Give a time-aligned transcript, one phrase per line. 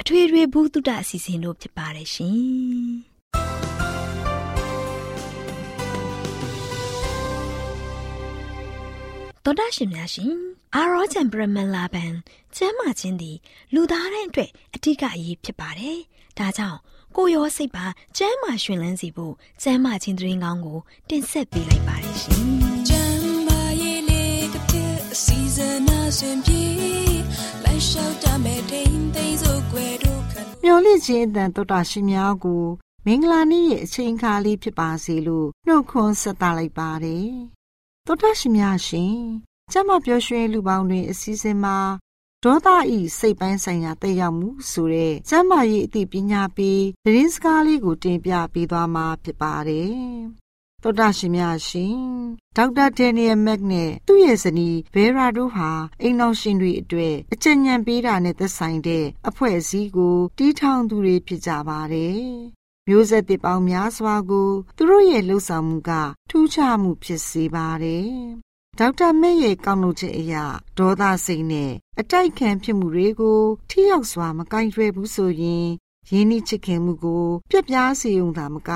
[0.00, 2.38] အထွေထွေဘုဒ္ဓအစီအစဉ်တို့ဖြစ်ပါတယ်ရှင်
[9.44, 10.34] တော်တာရှင်များရှင်
[10.74, 12.12] အာရောချံပရမလာဘန်
[12.56, 13.36] ကျမ်းမာခြင်းသည်
[13.74, 15.98] လူသားတိုင်းအတွက်အထူးအရေးဖြစ်ပါတယ်။
[16.38, 16.78] ဒါကြောင့်
[17.16, 17.86] ကိုရောစိတ်ပါ
[18.16, 22.44] ကျမ်းမာရှင်လန်းစီဖို့ကျမ်းမာခြင်းသတင်းကောင်းကိုတင်ဆက်ပေးလိုက်ပါတယ်ရှင်။
[22.88, 26.64] ကျမ်းမာရေးလေးတစ်ဖြစ်အစီအစဉ်အဆွေပြေ
[27.64, 28.89] လိုက်လျှောက်တမဲ့ထိန်သိမ်းစို့ွယ်တို့ခံ
[30.62, 32.64] မျော်လင့်ခြင်းအတန်တော်တာရှင်များကို
[33.06, 37.30] မင်္ဂလာနေ့ရဲ့အချိန်အခါလေးဖြစ်ပါစေလို့နှုတ်ခွန်းဆက်သလိုက်ပါတယ်။
[38.06, 39.16] တော်တာရှင်များရှင်
[39.72, 41.78] ကျမပြောရွှင်လူပေါင်းတွင် အစည်းအဝေးမှာ
[42.44, 49.94] ဒေါသဤစိတ်ပိုင်းဆိုင်ရာတက်ရောက်မှုဆိုတဲ့ကျမ်းမာရေးအသိပညာပေးသတင်းစကားလေးကိုတင်ပြပေးသွားမှာဖြစ်ပါတယ်။
[50.82, 51.98] သောတာရှင်များရှင်
[52.56, 55.70] ဒေါက်တာဒန်နီယယ်မက်နဲ့သူ့ရဲ့ဇနီးဘဲရာတို့ဟာ
[56.02, 62.24] အိမ်တော်ရှင်တွေအတွက်အကြံဉာဏ်ပေးတာနဲ့သက်ဆိုင်တဲ့အဖွဲ့အစည်းကိုတီးထောင်သူတွေဖြစ်ကြပါတယ်။
[62.88, 65.90] မျိုးဆက်တစ်ပေါင်းများစွာကို သူတို့ရဲ့လှုပ်ဆောင်မှုက
[66.30, 68.12] ထူးခြားမှုဖြစ်စေပါတယ်
[68.78, 70.44] ဒေါက်တာမဲရဲ့ကောင်းလို့ချက်အရာ
[70.78, 73.40] ဒေါသစိတ်နဲ့အတိုက်ခံဖြစ်မှုတွေကို
[73.70, 75.66] ထိရောက်စွာမကင်တွယ်ဘူးဆိုရင်
[76.10, 78.70] ရင်းနှီးချစ်ခင်မှုကို ပြက်ပြားစေုံသာမက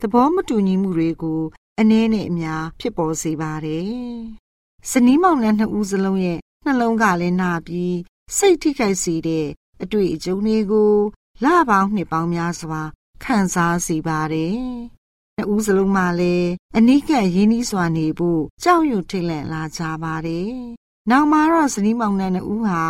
[0.00, 1.40] သဘောမတူညီမှုတွေကို
[1.80, 3.90] အနည်းနဲ့အများဖြစ်ပေါ်စေပါတယ်။
[4.90, 7.96] စနီးမောင်နှံနှစ်ဦးစလုံးရဲ့နှလုံးကလည်းနာပြီး
[8.36, 9.46] စိတ်ထိခိုက်စေတဲ့
[9.82, 10.94] အတွေ့အကြုံတွေကို
[11.44, 12.80] လပေါင်းနှစ်ပေါင်းများစွာ
[13.24, 14.58] ခံစားစေပါတယ်
[15.36, 20.52] နှစ်ဦးစလုံးမှလည်းအနိကရင်းနှီးစွာနေဖို့ကြောက်ရွံ့ထိတ်လန့်လာကြပါတယ်။
[21.10, 22.82] နောက်မှာတော့ဇနီးမောင်နှံနှစ်ဦးဟာ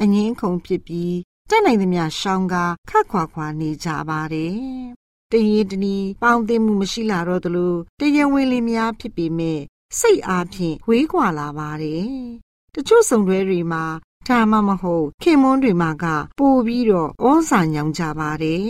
[0.00, 1.16] အငင်းခုန်ဖြစ်ပြီး
[1.50, 4.56] တက်နိုင်သမျှရှောင်းကားခတ်ခွာခွာနေကြပါတယ်။
[5.32, 9.60] တရင်တနီပေါင်းသိမှုမရှိလာတော့သလိုတရဝင်းလေးများဖြစ်ပေမဲ့
[9.98, 12.08] စိတ်အားဖြင့်ဝေးကွာလာပါတယ်။
[12.74, 13.84] တချို့ဆုံတွဲတွေမှာ
[14.28, 16.04] ဒါမှမဟုတ်ခင်မွန်းတွေမှာက
[16.38, 18.68] ပို့ပြီးတော့ဩဇာညောင်ကြပါတယ်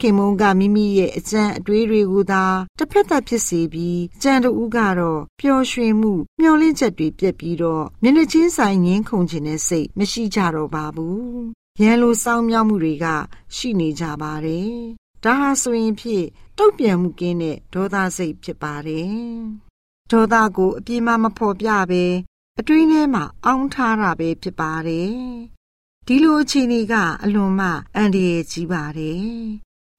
[0.00, 2.44] ခင်မုန်းကမိမိရဲ့အကြံအတွေးတွေကိုသာ
[2.78, 11.22] တစ်ဖက်သက်ဖြစ်စေပြီးကြံတူကတော့ပျော်ရွှင်မှုမျောလင့်ချက်တွေပြက်ပြီးတော့မျက်နှာချင်းဆိုင်ငင်းခုန်ခြင်းနဲ့စိတ်မရှိကြတော့ပါဘူး
[11.80, 13.06] ရန်လိုစောင်းမြောက်မှုတွေက
[13.56, 16.26] ရှိနေကြပါတယ် ဒါဟာဆိုရင်ဖြင့်
[16.58, 19.12] တုတ်ပြန်မှုကင်းတဲ့ဒေါသစိတ်ဖြစ်ပါတယ်
[20.10, 22.04] ဒေါသကိုအပြေးမမဖော်ပြဘဲ
[22.58, 25.12] အတွင်းထဲမှာအောင်းထားတာပဲဖြစ်ပါတယ်
[26.06, 29.26] ဒီလိုအခြေအနေကအလွန်မှအန္တရာယ်ကြီးပါတယ်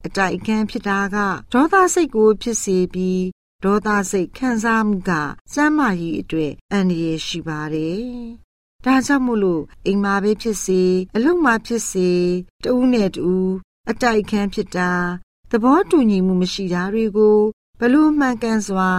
[0.06, 1.16] အတိုက်အခံဖြစ်တာက
[1.52, 3.24] ဒေါသစိတ်ကိုဖြစ်စေပြီး
[3.64, 5.10] ဒေါသစိတ်ခံစားမှုက
[5.52, 8.04] စမ်းမာရေးအတွက်အန္တရာယ်ရှိပါတယ်။
[8.84, 10.82] ဒါကြောင့်မို့လို့အိမ်မှာပဲဖြစ်စေ
[11.16, 12.10] အလုပ်မှာဖြစ်စေ
[12.64, 13.50] တဦးနဲ့တဦး
[13.90, 14.92] အတိုက်အခံဖြစ်တာ
[15.50, 17.38] သဘောတူညီမှုမရှိတာတွေကို
[17.80, 18.90] ဘလို့မှန်ကန်စွာ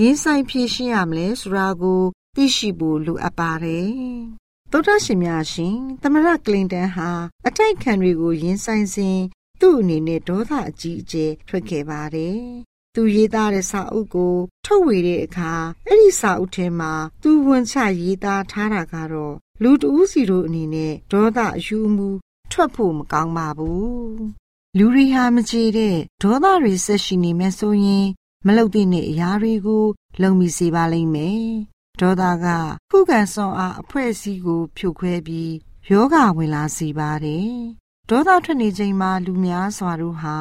[0.00, 2.02] ရင်းဆိုင်ဖြေရှင်းရမလဲဆိုတာကို
[2.36, 3.90] သိရှိဖို့လိုအပ်ပါတယ်။
[4.70, 7.10] သောတာရှင်များရှင်သမရကလင်တန်ဟာ
[7.46, 9.18] အတိုက်ခံတွေကိုရင်ဆိုင်စဉ်
[9.60, 12.38] သူ့အနေနဲ့ဒေါသအကြီးအကျယ်ထွက်ခဲ့ပါတယ်။
[12.94, 14.34] သူရေးသားတဲ့စာအုပ်ကို
[14.66, 15.52] ထုတ်ဝေတဲ့အခါ
[15.86, 16.92] အဲ့ဒီစာအုပ်ထဲမှာ
[17.22, 22.08] သူဝန်ချရေးသားထားတာကတော့လူတဦးစီတို့အနေနဲ့ဒေါသအယူမှု
[22.52, 24.10] ထွက်ဖို့မကောင်းပါဘူး။
[24.78, 28.06] လူတွေဟာမကြည်တဲ့ဒေါသတွေဆက်ရှိနေမယ်ဆိုရင်
[28.46, 29.84] မလုပ်တဲ့အရာတွေကို
[30.22, 31.46] လုံမိစေပါလိမ့်မယ်။
[32.00, 32.46] ဒေါသက
[32.90, 35.52] ခုခံစွမ်းအားအဖွဲ့အစည်းကို ဖြိုခွဲပြီး
[35.90, 37.52] ယောဂဝင်လာစေပါတယ်။
[38.10, 40.36] ဒေါသထွက်နေချိန်မှာလူများစွာတို့ဟာ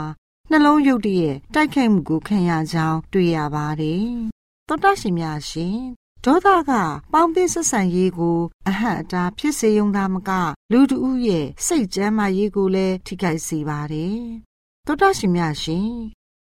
[0.50, 4.06] နှလုံးရုပ်တရက်တိုက်ခိုက်မှုကိုခံရကြောင်းတွေ့ရပါတယ်။
[4.68, 5.78] သောတရှင်များရှင်
[6.26, 6.72] ဒေါသက
[7.14, 10.32] ပေါင်းသင်းဆက်ဆံရေးကို အဟန့်အတားဖြစ်စေုံသာမက
[10.72, 14.20] လူတဦးရဲ့စိတ်ကြမ်းမာရေးကိုလည်းထိခိုက်စေပါတယ်။
[14.86, 15.90] သောတရှင်များရှင်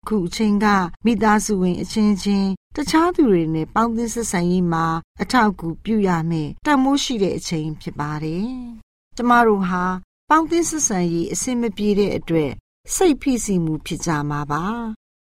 [0.08, 0.66] ခုအချိန်က
[1.06, 4.86] မိသားစုဝင် အချင်းချင်းတခြားသူတွေနဲ့ပေါင်းသင်းဆက်ဆံရေးမှာ
[5.22, 8.50] အထောက်အကူပြုရမယ်တန်မိုးရှိတဲ့အချိန်ဖြစ်ပါတယ်။
[9.16, 9.84] ကျမတို့ဟာ
[10.30, 12.52] ပေါင်းသင်းဆက်ဆံရေးအဆင်မပြေတဲ့အတွက်
[12.96, 14.66] စိတ်ဖိစီးမှုဖြစ်ကြမှာပါ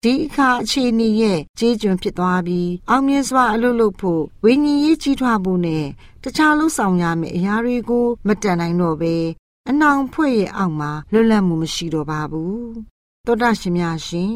[0.04, 5.84] ဒီအခါအခြေအနေရဲ့ကြေးကျွန်ဖြစ်သွားပြီးအောင်မြင်စွာအလုပ်လုပ်ဖို့ဝိညာဉ်ရေးကြီးထွားဖို့နဲ့
[6.22, 9.14] တခြားလှုပ်ဆောင်ရမယ့်အရာတွေကိုမတန်နိုင်တော့ပဲ
[9.68, 12.66] အနောင်ဖွဲ့ရဲ့အောက်မှာလွတ်လပ်မှုမရှိတော့ပါဘူး
[13.26, 14.34] သောတာရှင်များရှင်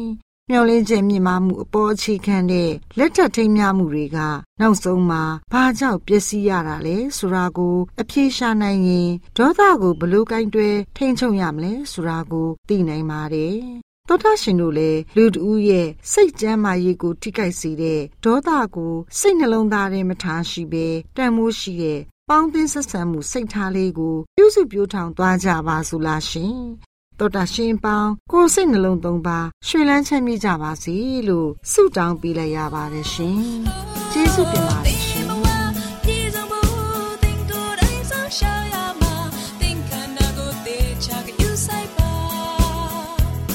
[0.49, 4.17] မျောလင်းခြင်းမြင့်မားမှုအပေါ်အခြေခံတဲ့လက်ထပ်ထိမ်းမြမှုတွေက
[4.59, 20.87] နောက်ဆုံးမှာဘာကြောင့်ပျက်စီးရတာလဲဆိုတာကို အပြေရှာနိုင်ရင်ဒေါသကိုဘလို့ကင်တွဲထိန်ချုံရမလဲဆိုတာကိုသိနိုင်ပါတယ် သောတာရှင်တို့လည်းလူတူရဲ့စိတ်ကြမ်းမာရေးကိုထိခိုက်စေတဲ့ဒေါသကိုစိတ်နှလုံးသားထဲမထားရှိဘဲ
[21.17, 21.99] တန်မိုးရှိတဲ့
[22.29, 26.55] ပေါင်းသင်းဆက်ဆံမှုစိတ်ထားလေးကိုပြုစုပြောင်းထောင်သွားကြပါစို့လားရှင်
[27.19, 30.95] တော်တာရှင်ပေါင်းကိုယ်စိတ်နှလုံးသုံးပါရွှေလန်းချမ်းမြေ့ကြပါစေ
[31.27, 33.39] လို့ဆုတောင်းပေးလိုက်ရပါတယ်ရှင်
[34.11, 35.16] ကျေးဇူးတင်ပါတယ်ရှင်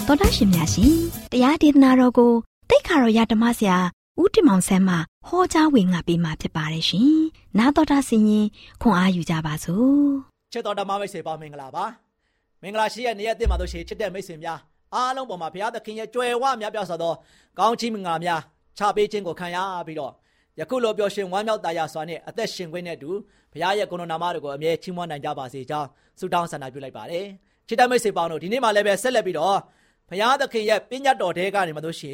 [0.07, 0.95] တော်တာရှင်များရှင်
[1.33, 2.33] တရားဒေသနာတော်ကို
[2.71, 3.79] တိတ်ခါတော်ရဓမ္မဆရာ
[4.21, 4.97] ဦးတင်မောင်ဆန်းမှ
[5.27, 7.13] ဟောကြားဝင်ငါပေးมาဖြစ်ပါတယ်ရှင်
[7.59, 8.47] နာတော်တာဆင်ရင်
[8.83, 9.93] ခွန်အားယူကြပါစို့
[10.53, 11.85] ချစ်တော်ဓမ္မမိတ်ဆွေပေါင်းမင်္ဂလာပါ
[12.63, 14.59] မင်္ဂလာရှိတဲ့နေ့ရက်တင်မှာတို့ရှိချစ်တဲ့မိတ်ဆွေများ
[14.95, 17.15] အားလုံးပေါ်မှာဘုရားသခင်ရဲ့ကြွယ်ဝများပြားစွာသော
[17.59, 18.41] ကောင်းချီးမင်္ဂလာများ
[18.79, 20.13] ချပေးခြင်းကိုခံရပြီးတော့
[20.59, 23.11] ယခုလိုပျော်ရွှင်ဝမ်းမြောက်တရားစွာနဲ့အသက်ရှင်ခွင့်နဲ့တူ
[23.53, 25.89] ဘုရားရဲ့ဂုဏနာမတော်ကိုအမြဲချီးမွမ်းနိုင်ကြပါစေကြောင်း
[26.19, 27.27] ဆုတောင်းဆန္ဒပြုလိုက်ပါတယ်
[27.69, 29.59] ချစ်တဲ့မိတ်ဆွေပေါင်းတို့ဒီနေ့မှလည်းပဲဆက်လက်ပြီးတော့
[30.13, 32.13] ဘုရားသခင်ရဲ့ပညတ်တော်တဲကနေမှတို့ရှိ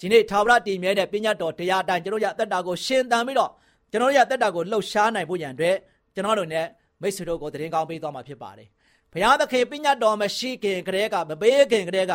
[0.00, 3.50] ဒီနေ့ထာဝရတည်မြဲတဲ့ပညတ်တော်တရားအတိုင်းကျွန်တော်ရဲ့အသက်တာကိုရှင်သန်ပြီးတော့
[3.90, 5.76] ကျွန်တော်ရဲ့အသက်တာကိုလှုပ်ရှားနိုင်ဖို့ရန်အတွက်
[6.14, 6.60] ကျွန်တော်တို့ ਨੇ
[7.00, 8.68] မိတ်ဆွေတို့ကိုတရင်ကောင်းပေးသွားမှာဖြစ်ပါတယ်
[9.12, 12.12] ဘုရားသခင်ပညတ်တော်မရှိခင်ကတည်းကမပေးခင်ကတည်းက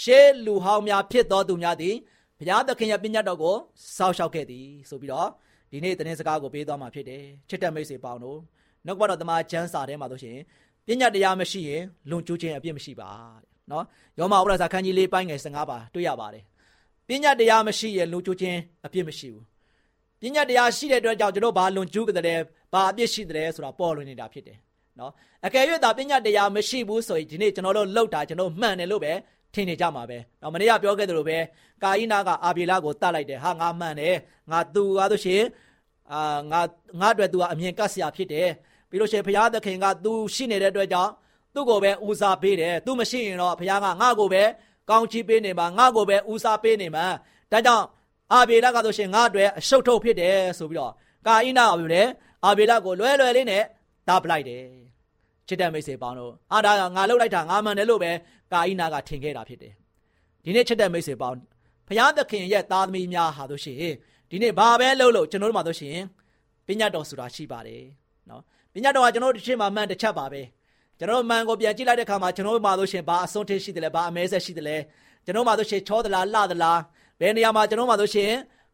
[0.00, 1.94] ရှေးလူဟောင်းများဖြစ်တော်သူများသည်
[2.38, 3.56] ဘုရားသခင်ရဲ့ပညတ်တော်ကို
[3.96, 5.28] စောက်ရှောက်ခဲ့သည်ဆိုပြီးတော့
[5.70, 8.38] ဒီနေ့သတင်းစကားကိုပေးသွားမှာဖြစ်တယ်ချစ်တဲ့မိတ်ဆွေပေါင်းတို့
[8.86, 10.38] နောက်ကတော့တမန်ကျမ်းစာထဲမှာဆိုရှင်
[10.86, 13.10] ပညတ်တရားမရှိရင်လွန်ကျူးခြင်းအပြစ်မရှိပါ
[13.72, 13.84] နော်
[14.18, 16.44] ယောမဥပဒစာခန်းကြီး၄ပိုင်းငယ်15ပါတွေ့ရပါတယ်
[17.08, 19.44] ပညာတရားမရှိရင်လွန်ကျူးခြင်းအပြစ်မရှိဘူး
[20.20, 22.40] ပညာတရားရှိတဲ့အတွက်ကြောင့်ကျွန်တော်ဘာလွန်ကျူးကြတယ်
[22.72, 24.58] ဘာအပြစ်ရှိတယ်ဆိုတာပေါ်လွင်နေတာဖြစ်တယ်
[24.98, 25.12] နော်
[25.46, 29.12] အကယ်၍သာပညာတရားမရှိဘူးဆိုရင်ဒီနေ့ကျွန်တော်တို့လောက်တာကျွန်တော်မှန်တယ်လို့ပဲ
[29.54, 31.38] ထင်နေကြမှာပဲ။နော်မနေ့ကပြောခဲ့သလိုပဲ
[31.82, 34.14] ကာယိနာကအာဘေလကိုတတ်လိုက်တယ်။ဟာငါမှန်တယ်။
[34.50, 35.42] ငါသူကားဆိုရှင်
[36.12, 36.60] အာငါ
[37.00, 38.48] ငါအတွက်သူကအမြင်ကတ်ဆရာဖြစ်တယ်။
[38.90, 41.12] ပြီးလို့ရှိရင်ဘုရားသခင်ကသူရှိနေတဲ့အတွက်ကြောင့်
[41.54, 44.42] သူ့ကိုပဲဦးစားပေးတယ်သူမရှိရင်တော့ဘုရားကငါ့ကိုပဲ
[44.90, 47.04] ကောင်းချီးပေးနေမှာငါ့ကိုပဲဦးစားပေးနေမှာ
[47.52, 47.84] ဒါကြောင့်
[48.32, 50.92] အာဘေလကဆိုရှင်ငါ့အတွက်အရှုပ်ထုတ်ဖြစ်တယ်ဆိုပြီးတော့
[51.26, 52.08] ကာအိနာကပြောတယ်
[52.44, 53.64] အာဘေလကိုလွဲလွယ်လေးနဲ့
[54.08, 54.62] တားပလိုက်တယ်
[55.46, 58.10] ချစ်တဲ့မိတ်ဆွေပေါင်းတို့အာဒါကငါလှုပ်လိုက်တာငါမှန်တယ်လို့ပဲ
[58.52, 59.72] ကာအိနာကထင်ခဲ့တာဖြစ်တယ်
[60.44, 61.38] ဒီနေ့ချစ်တဲ့မိတ်ဆွေပေါင်း
[61.86, 63.94] ဘုရားသခင်ရဲ့သားသမီးများဟာတို့ရှိရင်
[64.30, 66.04] ဒီနေ့ဘာပဲလှုပ်လို့ကျွန်တော်တို့မှာတို့ရှိရင်
[66.66, 67.82] ပညာတော်ဆိုတာရှိပါတယ်
[68.30, 68.42] နော်
[68.74, 70.42] ပညာတော်ကကျွန်တော်တို့တစ်ချက်မှမှန်တစ်ချက်ပါပဲ
[71.00, 74.76] ကျွန်တော်မှန်ကိုပြန်ကြည့်လိုက်တဲ့အခါမှာကျွန်တော်မှလို့ရှင်ဘာအစွန်းထင်းရှိတယ်လဲဘာအမဲဆက်ရှိတယ်လဲ
[75.24, 76.80] ကျွန်တော်မှလို့ရှင်ချောသလားလှသလား
[77.20, 78.30] ဘယ်နေရာမှာကျွန်တော်မှလို့ရှင်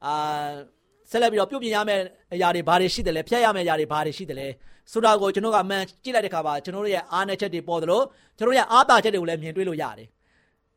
[0.06, 0.48] အာ
[1.10, 2.02] ဆက်လက်ပြီးတော့ပြုတ်ပြင်ရမယ့်
[2.34, 4.48] အရာတွေဘာတွေရှိတယ်လဲဖျက်ရမယ့်အရာတွေဘာတွေရှိတယ်လဲ
[4.92, 8.02] ဆိုတာကိုကျွန်တော်ကမှန်ကြည့်လိုက်တဲ့အခါမှာကျွန်တော်ရဲ့အားနည်းချက်တွေပေါ်သလို
[8.38, 10.08] ကျွန်တော်ရဲ့အားသာချက်တွေကိုလည်းမြင်တွေ့လို့ရတယ်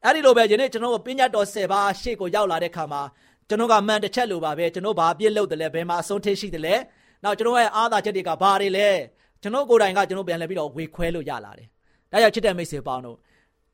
[0.03, 3.01] အဲ့ဒီလိုပဲယနေ့ကျွန်တော်ကပညာတော်10ပါးရှေ့ကိုရောက်လာတဲ့အခါမှာ
[3.49, 6.75] ကျွန်တော်ကမှန်တစ်ချက်လိုပါပဲကျွန်တော်ဘာပြစ်လုပ်တယ်လဲဘယ်မှာအဆုံးထိရှိတယ်လဲ
[7.23, 8.89] နောက်ကျွန်တော်ရဲ့အားသာချက်တွေကဘာတွေလဲ
[9.41, 11.67] ကျွန်တော်ကိုယ်တိုင်ကကျွန်တော်ပြန်လဲပြီးတော့ဝေခွဲလို့ရလာတယ်။
[12.12, 13.17] ဒါကြောင့်ချစ်တဲ့မိတ်ဆွေပေါင်းတို့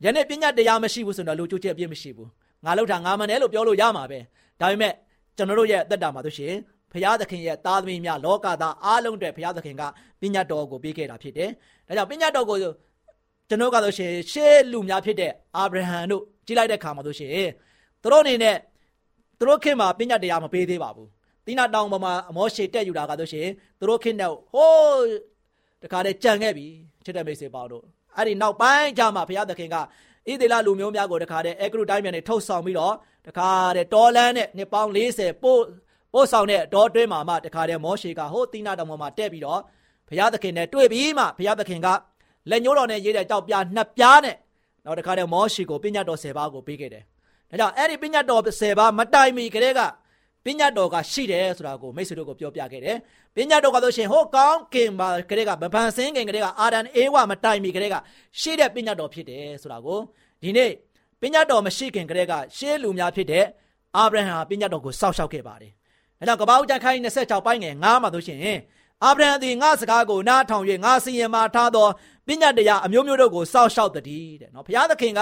[0.04, 2.30] ယနေ့ပညာတရားမရှိဘူးဆိုတော့လူကျိုးချက်အပြည့်မရှိဘူး။
[2.66, 4.20] ငါလောက်တာငါမနဲ့လို့ပြောလို့ရမှာပဲ။
[4.62, 4.94] ဒါပေမဲ့
[5.38, 6.54] ကျွန်တော်တို့ရဲ့အသက်တာမှာဆိုရှင်
[6.92, 9.84] ဘုရားသခင်ရဲ့သားသမီးများလောကသားအားလုံးတွေဘုရားသခင်က
[10.22, 11.50] ပညာတော်ကိုပေးခဲ့တာဖြစ်တယ်။
[11.88, 12.58] ဒါကြောင့်ပညာတော်ကို
[13.50, 17.32] ကျွန်တော်ကဆိုရှင်ရှေးလူများဖြစ်တဲ့အာဗြဟံတို့ကြည်လိုက်တဲ့ခါမှာဆိုရှင်
[18.02, 18.58] သူတို့အနေနဲ့
[19.40, 21.08] သူတို့ခင်မှာပညာတရားမပေးသေးပါဘူး။
[21.46, 23.48] တိနာတောင်ပေါ်မှာအမောရှေတက်ယူတာကဆိုရှင်
[23.80, 25.35] သူတို့ခင်တဲ့ဟိုး
[25.86, 26.68] တခါတည်းကြံခဲ့ပြီ
[27.06, 27.84] ချစ်တဲ့မိတ်ဆွေပေါင်းတို့
[28.18, 29.80] အဲ့ဒီနောက်ပိုင်းကျမှဘုရားသခင်ကဣ
[30.42, 32.94] သေလလူမျိုးများကိုတခါတည်းအဲဂရုတိုင်းပြန်နေထုတ်ဆောင်ပြီးတော့
[33.28, 35.62] တခါတည်းတော်လန်းနဲ့နှစ်ပေါင်း40ပို့
[36.14, 39.62] ပို့ဆောင်တဲ့တော်တွင်းမှာမှတခါတည်းမောရှေကဟိုတိနာတော်မှာတက်ပြီးတော့
[40.10, 41.88] ဘုရားသခင်နဲ့တွေ့ပြီးမှဘုရားသခင်က
[42.50, 44.36] လက်ညှိုးတော်နဲ့ရေးတဲ့ကြောက်ပြားနှစ်ပြားနဲ့
[44.86, 47.04] နောက်တခါတည်းမောရှေကိုပညာတော်10ပါးကိုပေးခဲ့တယ်။
[47.50, 49.82] ဒါကြောင့်အဲ့ဒီပညာတော်10ပါးမတိုင်မီကလေးက
[50.46, 52.98] ပညာတော်ကရှိတယ်ဆိုတာကိုမိတ်ဆွေတို့ကိုပြောပြခဲ့တယ်။
[53.36, 57.96] ပညာတော်ကဆိုရှင်ဟိုကောင်းကင်မှာကလေးကမပန်ဆင်းခင်ကလေးကအာဒန်အေဝမတိုင်မီကလေးက
[58.40, 60.00] ရှိတဲ့ပညာတော်ဖြစ်တယ်ဆိုတာကို
[60.42, 60.72] ဒီနေ့
[61.22, 63.46] ပညာတော်မရှိခင်ကလေးကရှေးလူများဖြစ်တဲ့
[63.98, 65.72] အာဗြဟံပညာတော်ကိုစောင့်ရှောက်ခဲ့ပါတယ်။
[66.20, 68.40] ဒါကြောင့်ကပ္ပဦးကျမ်းခန်းကြီး26ပိုင်းငယ်9မှာဆိုရှင်
[69.04, 71.88] အာဗြဟံသည်ငါစကားကိုနားထောင်၍ငါစီရင်မှာထားသော
[72.28, 75.22] ပညာတရားအမျိုးမျိုးတို့ကိုစောင့်ရှောက်တည်းတဲ့နော်ဘုရားသခင်က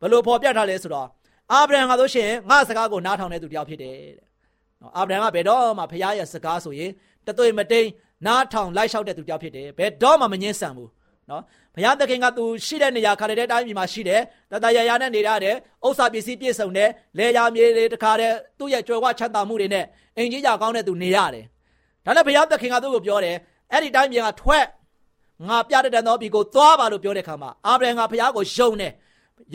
[0.00, 1.08] ဘလို့ဖော်ပြထားလဲဆိုတော့
[1.52, 4.29] အာဗြဟံကဆိုရှင်ငါစကားကိုနားထောင်တဲ့သူတယောက်ဖြစ်တယ်တဲ့
[4.80, 6.90] နော်အာဗြဟံကဘယ်တော့မှဘုရားရဲ့စကားဆိုရင်
[7.26, 7.88] တသွေမတိန်
[8.26, 10.90] နားထောင်လိုက်လျှောက်တဲ့သူတယောက်ဖြစ်တယ်ဘယ်တော့မှမငင်းဆန်ဘူး
[11.30, 11.42] နော်
[11.74, 14.20] ဘုရားသခင်ကသူရှိတဲ့နေရာခါတဲ့အတိုင်းပြည်မှာရှိတယ်
[14.52, 15.56] တတရရနဲ့နေရတယ်
[15.86, 19.84] ဥစ္စာပစ္စည်းပြည့်စုံတယ်လေယာမြေတွေတခါတည်းသူ့ရဲ့ကြွယ်ဝချမ်းသာမှုတွေနဲ့
[20.16, 21.44] အင်ကြီးကြကောင်းတဲ့သူနေရတယ်
[22.04, 23.36] ဒါနဲ့ဘုရားသခင်ကသူ့ကိုပြောတယ်
[23.72, 24.64] အဲ့ဒီတိုင်းပြည်ကထွက်
[25.48, 28.92] ငါပြတဲ့တဲ့သောပြည်ကိုသွားပါလို့ပြောတဲ့ခါမှာအာဗြဟံကဘုရားကိုယုံတယ်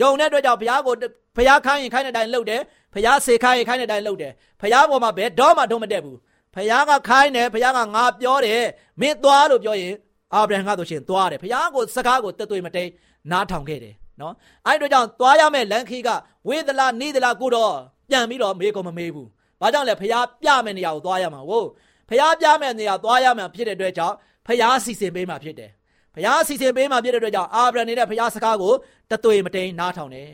[0.00, 0.94] ယုံတဲ့အတွက်ကြောင့်ဘုရားကို
[1.36, 2.60] ဘုရားခိုင်းရင်ခိုင်းတဲ့အတိုင်းလုပ်တယ်
[2.94, 6.18] ဘုရားစေခိုင်းရင်ခိုင်းတဲ့အတိုင်းလုပ်တယ်ဘုရားပေါ်မှာဘယ်တော့မှတော့မတက်ဘူး
[6.54, 8.62] ဘုရားကခိုင်းတယ်ဘုရားကငါပြောတယ်
[9.00, 9.94] မင်းသွားလို့ပြောရင်
[10.34, 12.90] အာဗြဟံကဆိုရှင်သွားတယ်ဘုရားကိုစကားကိုတက်သွေးမတိန်
[13.30, 14.34] နားထောင်ခဲ့တယ်နော်
[14.66, 16.08] အဲ့တို့ကြောင့်သွားရမယ့်လမ်းခီးက
[16.48, 17.74] ဝေဒလာနိဒလာကိုတော့
[18.08, 19.28] ပြန်ပြီးတော့မေးကုန်မမေးဘူး
[19.60, 21.68] ဘာကြောင့်လဲဘုရားပြမယ့်နေရာကိုသွားရမှာဟုတ်
[22.08, 24.14] ဘုရားပြမယ့်နေရာသွားရမှာဖြစ်တဲ့အတွက်ကြောင့်
[24.46, 25.70] ဘုရားစီစဉ်ပေးမှာဖြစ်တယ်
[26.16, 28.72] ဘုရားစီစဉ်ပေးမှာဖြစ်တဲ့အတွက်ကြောင့်အာဗြဟံနေတဲ့ဘုရားစကားကို
[29.10, 30.30] တသွေမတိန်နားထောင်တယ်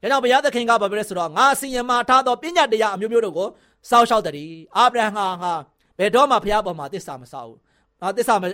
[0.00, 3.48] ဒါကြောင့်ဘုရားသခင်ကဘာပြောလဲဆိုတော့ငါစီရင်မှာထားသောပညာတရားအမျိုးမျိုးတို့ကို
[3.90, 5.52] စောင့်ရှောက်တည်းအာဗြဟံဟာငါ
[5.98, 7.58] ဘယ်တော့မှဘုရားပေါ်မှာတစ္ဆာမဆောက်ဘူး။
[8.02, 8.44] အာတစ္ဆာမ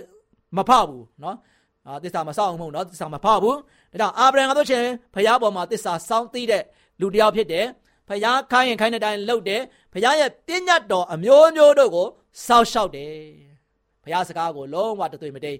[0.57, 1.37] မဖောက်ဘူးနော်။
[1.87, 3.55] အာတစ္ဆာမဆောက်အောင်မဟုတ်နော်တစ္ဆာမဖောက်ဘူး။
[3.91, 6.63] ဒါကြောင့်အာဗြဟံကတို့ချင်းဘုရားပေါ်မှာတစ္ဆာစောင့်သိတဲ့
[6.99, 7.65] လူတစ်ယောက်ဖြစ်တယ်။
[8.07, 9.61] ဘုရားခိုင်းရင်ခိုင်းတဲ့အတိုင်းလုပ်တယ်။
[9.93, 12.07] ဘုရားရဲ့ပညာတော်အမျိုးမျိုးတို့ကို
[12.45, 13.13] စောင့်ရှောက်တယ်။
[14.03, 15.57] ဘုရားစကားကိုလုံးဝတသွေမတိန်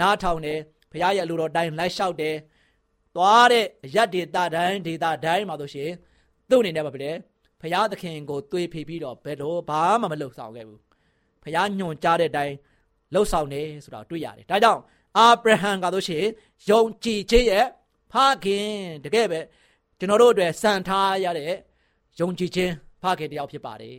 [0.00, 0.58] နားထောင်တယ်။
[0.92, 2.34] ဘုရားရဲ့အလိုတော်တိုင်းလိုက်လျှောက်တယ်။
[3.16, 5.90] သွားတဲ့ရက်ဒေတာတိုင်းဒေတာတိုင်းမှာဆိုရှင်
[6.50, 7.12] သူ့အနေနဲ့ဘာဖြစ်လဲ။
[7.62, 10.80] ဘုရားသခင်ကိုတွေးဖိပြီးတော့ဘယ်တော့ဘာမှမလုပ်ဆောင်ခဲ့ဘူး
[11.42, 12.54] ဖះညွန်ကြားတဲ့အတိုင်း
[13.14, 14.80] လှုပ်ဆောင်နေဆိုတာတွေ့ရတယ်ဒါကြောင့်
[15.16, 16.18] အာဗြဟံကတို့ရှိ
[16.70, 17.66] ယုံကြည်ခြင်းရဲ့
[18.12, 18.68] ဖခင်
[19.04, 19.40] တကယ်ပဲ
[19.98, 21.52] ကျွန်တော်တို့အတွက်စံထားရတဲ့
[22.20, 22.72] ယုံကြည်ခြင်း
[23.02, 23.98] ဖခင်တယောက်ဖြစ်ပါတယ်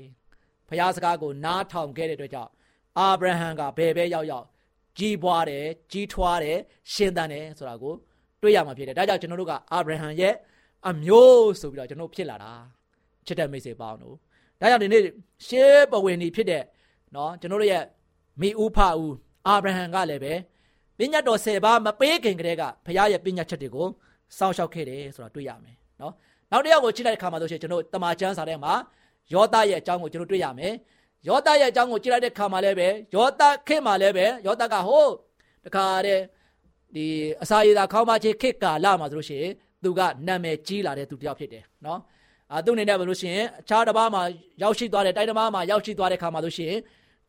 [0.68, 2.52] ဖះစကားကိုနားထောင်ခဲ့တဲ့အတွက်ကြောင့်
[2.98, 4.46] အာဗြဟံကဘယ်ပဲရောက်ရောက်
[4.98, 6.58] ကြီးပွားတယ်ကြီးထွားတယ်
[6.94, 7.94] ရှင်သန်တယ်ဆိုတာကို
[8.42, 10.34] တွေ့ရမှာဖြစ်တယ်ဒါကြောင့်ကျွန်တော်တို့ကအာဗြဟံရဲ့
[10.90, 12.54] အမျိုးဆိုပြီးတော့ကျွန်တော်ဖြစ်လာတာ
[13.26, 14.16] ချစ်တဲ့မိတ်ဆွေပေါင်းတို့
[14.60, 15.02] ဒါကြောင့်ဒီနေ့
[15.46, 16.64] ရှေးပဝင်နေဖြစ်တဲ့
[17.16, 17.84] နော်ကျွန်တော်တို့ရဲ့
[18.42, 19.14] မိဦးဖဦး
[19.48, 20.34] အာဗြဟံကလည်းပဲ
[20.98, 23.88] ပညာတော်၁၀ပါးမပေးခင်ကတည်းကဘုရားရဲ့ပညာချက်တွေကို
[24.38, 26.14] စောင့်ရှောက်ခဲ့တယ်ဆိုတာတွေ့ရမယ်နော်
[26.52, 28.74] နောက်တစ်ယောက်ကိုကြည့်လိုက်တဲ့အခါမှာဆိုရှင်ကျွန်တော်တမန်ကျမ်းစာထဲမှာ
[29.34, 30.74] ယောသရဲ့အကြောင်းကိုကျွန်တော်တွေ့ရမယ်
[31.28, 35.12] ယောသရဲ့အကြောင်းကိုကြည့်လိုက်တဲ့အခါမှာလည်းပဲယောသခေတ်မှာလည်းပဲယောသကဟိုး
[35.66, 36.20] တခါတဲ့
[36.96, 37.06] ဒီ
[37.44, 39.52] အစာရည်သာခေါင်းပါချင်းခေတ်ကာလမှာဆိုလို့ရှိရင်
[39.84, 42.00] သူကနာမည်ကြီးလာတဲ့သူတစ်ယောက်ဖြစ်တယ်နော်
[42.52, 44.22] အာသူအနေနဲ့ဘယ်လိုရှိရင်အခြားတစ်ပါးမှာ
[44.62, 46.74] ရောက်ရှိသွားတဲ့တိုင်းတစ်ပါးမှာရောက်ရှိသွားတဲ့ခါမှာဆိုရှင်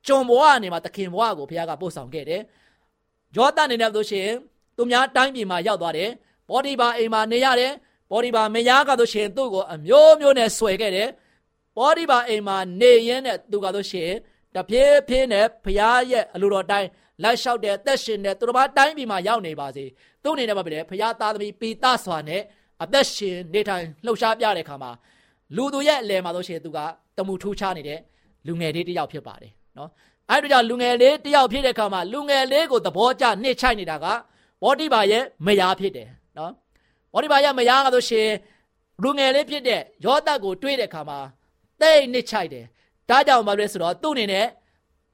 [0.06, 2.40] ကျွန်ဘဝအနေမှာသခင်ဘဝကိုဘုရားကပို့ဆောင်ခဲ့တယ်။
[3.36, 4.28] ယောသန်အနေနဲ့ဆိုရှင်
[4.76, 6.10] သူများတိုင်းပြည်မှာရောက်သွားတယ်။
[6.50, 7.72] ဘောဒီဘာအိမ်မှာနေရတယ်။
[8.10, 11.08] ဘောဒီဘာမယားကဆိုရှင်သူ့ကိုအမျိုးမျိုးနဲ့ဆွဲခဲ့တယ်။
[11.76, 14.10] ဘောဒီဘာအိမ်မှာနေရင်းနဲ့သူကဆိုရှင်
[14.54, 16.88] တပြေးပြေးနဲ့ဘုရားရဲ့အလိုတော်တိုင်း
[17.22, 19.84] လိုက်လျှောက်တဲ့သက်ရှင်တဲ့သူတစ်ပါးတိုင်းပြည်မှာရောက်နေပါစေ။
[20.22, 22.42] သူ့အနေနဲ့ပဲဘုရားသားသမီးပိသစွာနဲ့
[22.82, 24.90] အသက်ရှင်နေထိုင်လှုပ်ရှားပြတဲ့အခါမှာ
[25.56, 26.78] လူသူရဲ့အလယ်မှာဆိုရှင်သူက
[27.16, 28.00] တမှုထူးခြားနေတဲ့
[28.46, 29.90] လူငယ်လေးတစ်ယောက်ဖြစ်ပါတယ်နော်
[30.30, 34.06] အဲ့ဒါကြောင့်လူငယ်လေးတယောက်ဖြစ်တဲ့အခါမှာလူငယ်လေးကိုသဘောကျနှိမ့်ချိုက်နေတာက
[34.62, 36.52] ဘောတိဘာရဲ့မယားဖြစ်တယ်နော်
[37.12, 38.28] ဘောတိဘာရဲ့မယားကဆိုရှင်
[39.02, 41.18] လူငယ်လေးဖြစ်တဲ့ယောသတ်ကိုတွေးတဲ့အခါမှာ
[41.84, 42.64] တိတ်နှိမ့်ချိုက်တယ်
[43.10, 44.46] ဒါကြောင့်ဘာလဲဆိုတော့သူ့အနေနဲ့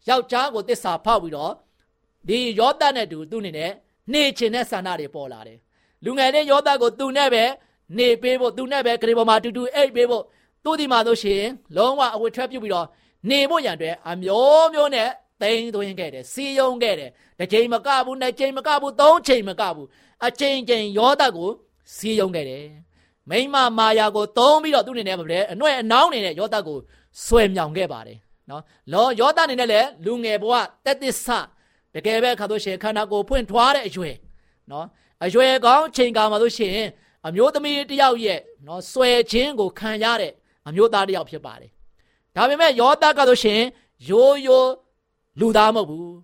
[0.09, 1.53] ယောက်ျားကိုတစ္ဆာဖောက်ပြီးတော့
[2.29, 3.71] ဒီယောသတ်နဲ့တူသူ့အနေနဲ့
[4.13, 5.59] နေချင်တဲ့ဆန္ဒတွေပေါ်လာတယ်
[6.05, 7.45] လူငယ်လေးယောသတ်ကိုသူနဲ့ပဲ
[7.99, 10.25] နေပေးဖို့သူနဲ့ပဲဂရေပေါ်မှာတူတူအိတ်ပေးဖို့
[10.65, 11.43] သူဒီမှာဆိုရှင်
[11.77, 12.87] လုံးဝအဝတ်ထွက်ပြုတ်ပြီးတော့
[13.31, 15.09] နေဖို့ရန်အတွက်အမျိုးမျိုးနဲ့
[15.41, 19.89] သိမ်းသွင်းခဲ့တယ်စီယုံခဲ့တယ်တစ်ချိန်မကဘူးနှစ်ချိန်မကဘူးသုံးချိန်မကဘူး
[20.27, 21.51] အချိန်ချိန်ယောသကို
[21.97, 22.65] စီယုံခဲ့တယ်
[23.31, 26.79] မိမမာယာကိုသုံးပြီးတော့သူအနေနဲ့ဗလဲအနှဲ့အနှောင်းနေတဲ့ယောသကို
[27.25, 28.19] ဆွဲမြောင်ခဲ့ပါတယ်
[28.51, 28.63] နော်
[28.93, 31.39] လောယောသအနေနဲ့လည်းလူငယ်ဘဝတက်သစ္စာ
[31.95, 34.15] တကယ်ပဲခါတော့ရှင်ခန္ဓာကိုယ်ဖွင့်ထွားတဲ့အရွယ်
[34.71, 34.87] နော်
[35.25, 36.89] အရွယ်ကောင်းချိန်ကာမှာလို့ရှိရင်
[37.27, 40.33] အမျိုးသမီးတယောက်ရဲ့နော်ဆွဲခြင်းကိုခံရတဲ့
[40.69, 41.71] အမျိုးသားတယောက်ဖြစ်ပါတယ်
[42.37, 43.61] ဒါပေမဲ့ယောသကဆိုရှင်
[44.11, 44.71] ရိုးရိုး
[45.41, 46.17] လူသားမဟုတ်ဘူး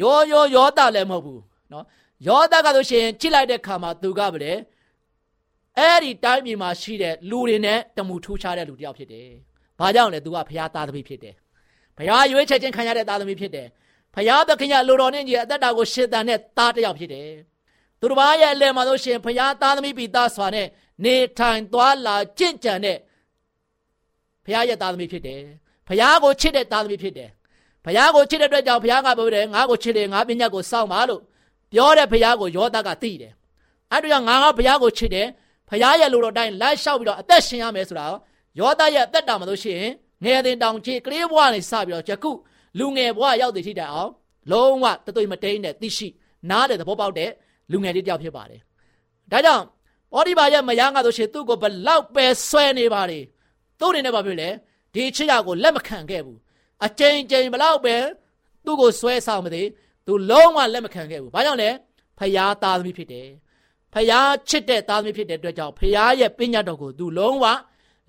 [0.00, 1.84] ရိုးရိုးယောသလည်းမဟုတ်ဘူးနော်
[2.26, 4.52] ယောသကဆိုရှင်ကြည့်လိုက်တဲ့ခါမှာသူကဗလေ
[5.78, 9.28] အဲ့ဒီတိုင်းပြည်မှာရှိတဲ့လူတွေနဲ့တမှုထူးခြားတဲ့လူတစ်ယောက်ဖြစ်တယ်။
[9.78, 11.34] ဘာကြောင့်လဲသူကဘုရားသားသမီးဖြစ်တယ်။
[11.96, 13.66] ဘုရားရွေးချယ်ခြင်းခံရတဲ့သားသမီးဖြစ်တယ်။
[14.14, 17.28] ဘုရားသခင်ရဲ့လူတော်နဲ့ကြီးအသက်တာကိုရှင်းတန်တဲ့သားတစ်ယောက်ဖြစ်တယ်။
[18.00, 20.66] သူတစ်ပါးရဲ့အလယ်မှာဆိုရှင်ဘုရားသားသမီးပြီးသားစွာနဲ့
[21.04, 22.96] နေထိုင်သွားလာကြင့်ကြံတဲ့
[24.44, 25.40] ဘုရားရဲ့သားသမီးဖြစ်တယ်။
[25.88, 27.28] ဘုရားကိုချစ်တဲ့သားသမီးဖြစ်တယ်။
[27.84, 31.20] ဘုရားကိုချစ်တဲ့အတွက်ကြောင့်ဘုရားကပြောတယ်ငါ့ကိုချစ်တယ်ငါပညာကိုစောင့်ပါလို့
[31.72, 33.32] ပြောတဲ့ဘုရားကိုယောသကသိတယ်။
[33.92, 35.26] အဲ့တော့ငါကဘုရားကိုချစ်တယ်
[35.72, 38.06] ဖရားရဲ့လူတော်တိုင်းလိုက်လျှောက်ပြီးတော့အသက်ရှင်ရမယ်ဆိုတာ
[38.58, 39.90] ယောသရဲ့အသက်တာမှာလို့ရှိရင်
[40.24, 42.30] ငယ်တင်တောင်ချေကလေးဘဝနဲ့စပြီးတော့ယခု
[42.78, 44.10] လူငယ်ဘဝရောက်တဲ့ထိတိုင်အောင်
[44.50, 46.08] လုံးဝတသွေးမတိန်တဲ့သိရှိ
[46.50, 47.30] နားတဲ့သဘောပေါက်တဲ့
[47.70, 48.60] လူငယ်လေးတယောက်ဖြစ်ပါတယ်။
[49.32, 49.64] ဒါကြောင့်
[50.16, 53.20] ဩဒီပါရဲ့မယားငါဆိုရှင်သူ့ကိုဘလောက်ပဲဆွဲနေပါလေ
[53.80, 54.48] သူ့အနေနဲ့ဘာဖြစ်လဲ
[54.94, 56.38] ဒီချစ်ရကိုလက်မခံခဲ့ဘူး
[56.86, 57.96] အကြိမ်ကြိမ်ဘလောက်ပဲ
[58.64, 59.68] သူ့ကိုဆွဲဆောင်မသေး
[60.06, 61.70] သူလုံးဝလက်မခံခဲ့ဘူး။ဘာကြောင့်လဲ
[62.18, 63.28] ဖရားသားသမီးဖြစ်တယ်။
[63.94, 67.44] ဖျားချစ်တဲ့သားသမီးဖြစ်တဲ့အတွက်ကြောင့်ဖျားရဲ့ပညာတော်ကိုသူလုံးဝ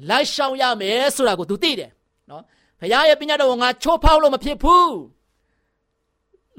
[0.09, 1.91] လိုက်ရှောင်ရမယ်ဆိုတာကိုသူသိတယ်
[2.29, 2.43] နော်
[2.79, 4.95] ဖျားရဲ့ပညာတော်ကိုငါချိုးဖောက်လို့မဖြစ်ဘူး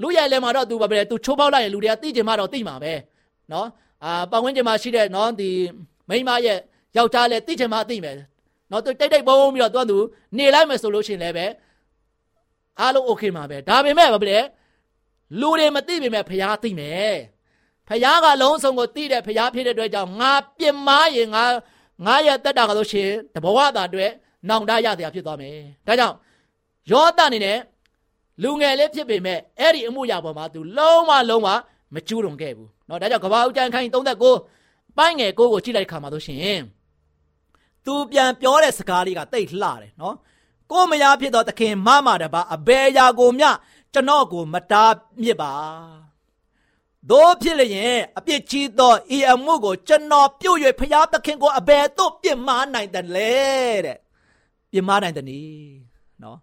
[0.01, 2.93] လူရဲ့လည်းမှာတော့သူဘာပဲသူချိုးဖောက်လိုက်ရင်လူတွေကသိကြမှာတော့သိမှာပဲ
[3.51, 3.67] နော်
[4.03, 5.49] အာပတ်ဝန်းကျင်မှာရှိတဲ့နော်ဒီ
[6.09, 6.57] မိန်းမရဲ့
[6.97, 8.15] ယောက်ျားလည်းသိကြမှာသိမယ်
[8.71, 9.97] နော်သူတိတ်တိတ်ပုံပုံပြီးတော့သူကသူ
[10.37, 11.45] နေလိုက်မယ်ဆိုလို့ရှိရင်လည်းပဲ
[12.79, 14.37] အားလုံးโอเคမှာပဲဒါပေမဲ့ဘာပဲ
[15.39, 17.15] လူတွေမသိပေမဲ့ဖျားသိမယ်
[17.87, 21.43] ဖယားကလုံးစုံကိုသိတဲ့ဖယားဖြစ်တဲ့အတွက်ကြောင့်ငါပြစ်မာရင်ငါ
[22.05, 24.11] ငါရဲ့တက်တာကလို့ရှိရင်တဘဝတာအတွက်
[24.49, 26.15] နောင်တရတရားဖြစ်သွားမယ်။ဒါကြောင့်
[26.91, 27.57] ယောသအနေနဲ့
[28.43, 31.47] လူငယ်လေးဖြစ်ပေမဲ့အဲ့ဒီအမှုရာပေါ်မှာသူလုံးဝလုံးဝ
[31.93, 36.61] မကျူးလွန်ခဲ့ဘူး။နော်ဒါကြောင့်ကဘာဦးကျန်းခိုင်း39ပိုင်းငယ်ကိုကိုကြည့်လိုက်ခါမှာဆိုရှင်
[37.85, 40.15] သူပြန်ပြောတဲ့စကားလေးကတိတ်လှတယ်နော်။
[40.71, 43.49] ကိုမရဖြစ်တော့သခင်မမတပါအဘယ်ရာကိုမျှ
[43.93, 45.51] ကျွန်တော်ကိုမတားမြစ်ပါ
[47.09, 53.33] သို့ဖြစ်လျင်အပြစ်ကြီးသောဤအမှုကိုကျွန်တော်ပြုတ်၍ဖျားသခင်ကိုအဘယ်သို့ပြစ်မှားနိုင်တယ်လဲ
[53.85, 53.97] တဲ့
[54.71, 55.41] ပြစ်မှားနိုင်တယ်နီ
[56.23, 56.37] နော်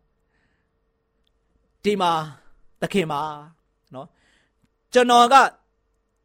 [1.85, 2.13] ဒီမှာ
[2.81, 3.21] သခင်မှာ
[3.95, 4.07] နော်
[4.93, 5.35] ကျွန်တော်က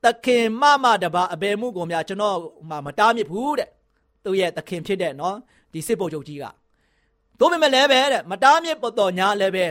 [0.04, 2.38] သခင်မမတပါအဘယ်မှုကိုများကျွန်တော်
[2.70, 3.70] မှမတားမြစ်ဘူးတဲ့
[4.24, 5.36] သူရဲ့သခင်ဖြစ်တဲ့နော်
[5.74, 6.46] ဒီစစ်ဗိုလ်ချုပ်ကြီးက
[7.40, 9.66] တို့ပေမဲ့လည်းပဲတဲ့မတားမြစ်ပေါ်တော်ညာလည်းပဲ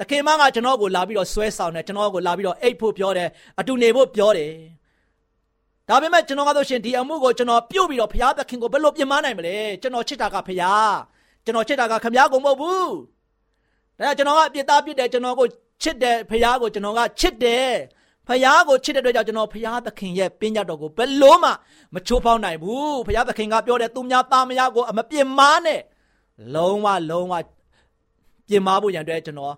[0.00, 3.28] တခင်မကကျွန်တော်ကိုလာပြီးတော့ဆွဲဆောင်တယ်ကျွန်တော်ကိုလာပြီးတော့အိတ်ဖို့ပြောတယ်
[3.60, 4.50] အတူနေဖို့ပြောတယ်
[5.88, 10.94] ဒါပေမဲ့ကျွန်တော်ကတော့ရှင်ဒီအမှုကိုကျွန်တော်ပြုတ်ပြီးတော့ဘုရားသခင်ကိုဘယ်လိုပြင်မနိုင်မလဲကျွန်တော်ချစ်တာကဘုရား
[11.44, 12.92] ကျွန်တော်ချစ်တာကခမည်းကိုမဟုတ်ဘူး
[13.98, 15.46] ဒါကျွန်တော်ကပြစ်သားပြစ်တယ်ကျွန်တော်ကို
[15.82, 17.70] ချစ်တယ်ဘုရားကိုကျွန်တော်ကချစ်တယ်
[18.28, 21.50] ဖယားကိုချစ်တဲ့အတွက်ကြောင့်ကျွန်တော်ဖယားသခင်ရဲ့ပညာတော်ကိုဘယ်လို့မှ
[21.94, 25.80] မချိုးဖောက်နိုင်ဘူးဖယားသခင်ကပြောတယ်သူများသားမယားကိုအမပြစ်မားနဲ့
[26.54, 27.34] လုံးဝလုံးဝ
[28.48, 29.54] ပြင်မာဖို့ရန်အတွက်ကျွန်တော်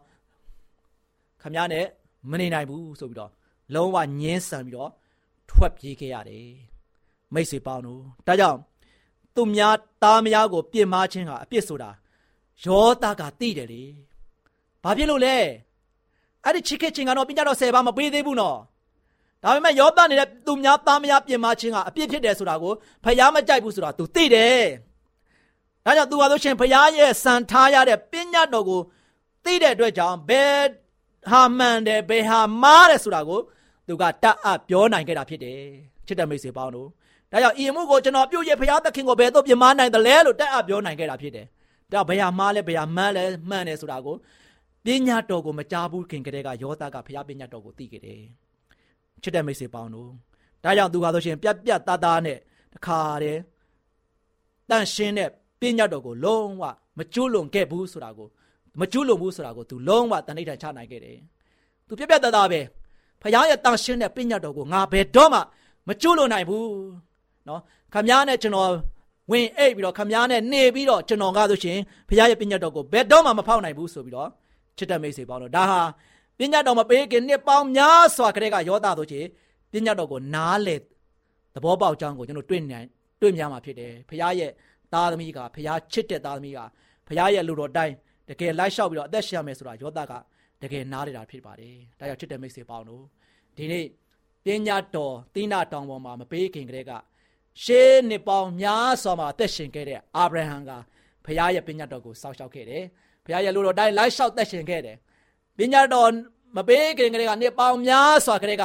[1.47, 1.87] ခမည်းနဲ့
[2.31, 3.31] မနေနိုင်ဘူးဆိုပြီးတော့
[3.75, 4.91] လုံးဝညင်းဆန်ပြီးတော့
[5.51, 6.49] ထွက်ပြေးခဲ့ရတယ်
[7.35, 8.59] မိတ်ဆွေပေါင်းတို့ဒါကြောင့်
[9.35, 11.91] သူများသားမယားကို ပြင်မာခြင်းဟာအပြစ်ဆိုတာ
[12.65, 13.83] ယောသားကသိတယ်လေ
[14.83, 15.37] ဘာဖြစ်လို့လဲ
[16.45, 18.59] အဲ့ဒီချစ်ခဲ့ခြင်းကတော့ပညာတော်၁၀ပါးမပေးသေးဘူးနော်
[19.43, 22.73] ဒါပေမဲ့ယောသားနေတဲ့သူများသားမယားပြင်မာခြင်းကအပြစ်ဖြစ်တယ်ဆိုတာကို
[23.05, 24.63] ဖယားမကြိုက်ဘူးဆိုတာ तू သိတယ်
[25.85, 28.81] ဒါကြောင့် तू ဟာဆိုရှင်ဖယားရဲ့စံထားရတဲ့ပညာတော်ကို
[29.45, 30.61] သိတဲ့အတွက်ကြောင့်ဘယ်
[31.31, 33.41] ဟာမှန်တယ်ဘယ်ဟာမှားတယ်ဆိုတာကို
[33.89, 35.61] သူကတတ်အပ်ပြောနိုင်ခဲ့တာဖြစ်တယ်
[36.07, 36.89] ချစ်တဲ့မိတ်ဆွေပေါင်းတို့
[37.33, 41.47] ဒါကြောင့်ဤမှုကိုကျွန်တော်ပြုတ်ရဖရာသခင်ကိုဘယ်တော့ပြမနိုင်တယ်လဲလို့တတ်အပ်ပြောနိုင်ခဲ့တာဖြစ်တယ်
[41.93, 44.17] ဒါဘယ်ဟာမှားလဲဘယ်ဟာမှန်လဲမှန်တယ်ဆိုတာကို
[44.85, 48.23] ပညာတော်ကိုမကြားဘူးခင်ကတည်းကယောသကဖရာပညာတော်ကိုသိခဲ့တယ်
[49.23, 50.11] ချစ်တဲ့မိတ်ဆွေပေါင်းတို့
[50.65, 52.39] ဒါကြောင့်သူကဆိုရှင်ပြက်ပြက်သားသားနဲ့
[52.75, 53.41] တခါတည်း
[54.71, 56.63] တန့်ရှင်းတဲ့ပညာတော်ကိုလုံးဝ
[56.99, 58.29] မကျွလွန်ခဲ့ဘူးဆိုတာကို
[58.81, 61.19] မကျွလွန်ဘူးဆိုတာကို तू လုံးဝတဏိဌာန်ချနိုင်ခဲ့တယ်။
[61.89, 62.61] तू ပြက်ပြက်သားသားပဲ
[63.23, 65.41] ဖခင်ရဲ့တန်ရှင်းတဲ့ပညာတော်ကိုငါဘယ်တော့မှ
[65.89, 66.65] မကျွလွန်နိုင်ဘူး။
[67.49, 67.61] နော်
[67.93, 68.71] ခမည်းနဲ့ကျွန်တော်
[69.31, 74.29] ဝင်အိတ်ပြီးတော့ခမည်းနဲ့နေပြီးတော့ကျွန်တော်ကားဆိုရှင်ဖခင်ရဲ့ပညာတော်ကိုဘယ်တော့မှမဖောက်နိုင်ဘူးဆိုပြီးတော့
[74.77, 75.81] ချစ်တဲ့မိတ်ဆွေပေါင်းတော့ဒါဟာ
[76.39, 79.21] ပညာတော်မပေးခင်နှစ်ပေါင်းများစွာကတည်းကယောသဆိုချေ
[79.73, 80.77] ပညာတော်ကိုနားလေ
[81.55, 82.87] သဘောပေါက်ကြောင်းကိုကျွန်တော်တွေ့နိုင်
[83.21, 84.51] တွေ့များမှာဖြစ်တယ်ဖခင်ရဲ့
[84.93, 86.59] သားသမီးကဖခင်ချစ်တဲ့သားသမီးက
[87.07, 87.95] ဖခင်ရဲ့လူတော်တိုင်း
[88.29, 90.13] တကယ်လိုက်လျှောက်ပြီးတော့အသက်ရှင်ရမယ်ဆိုတာယောသက
[90.63, 93.03] တကယ်နားလည်တာဖြစ်ပါတယ်။ဒါကြောင့်ချစ်တဲ့မိတ်ဆွေပေါင်းတို့
[93.57, 93.87] ဒီနေ့
[94.45, 96.93] ပညာတော်သီနာတောင်ပေါ်မှာမပေးခင်ကတည်းက
[97.63, 100.71] ရှေးနှစ်ပေါင်းများစွာမှာအသက်ရှင်ခဲ့တဲ့အာဗြဟံက
[101.25, 102.83] ဖခင်ရဲ့ပညာတော်ကိုစောင့်ရှောက်ခဲ့တယ်။
[103.25, 104.97] ဖခင်ရဲ့လူတော်တိုင်းလိုက်လျှောက်သက်ရှင်ခဲ့တယ်။
[105.59, 106.11] ပညာတော်
[106.57, 108.65] မပေးခင်ကလေးကနှစ်ပေါင်းများစွာကလေးက